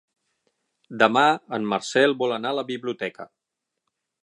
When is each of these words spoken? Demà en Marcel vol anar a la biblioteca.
Demà 1.03 1.25
en 1.59 1.67
Marcel 1.75 2.17
vol 2.23 2.35
anar 2.39 2.55
a 2.55 2.59
la 2.63 2.67
biblioteca. 2.73 3.31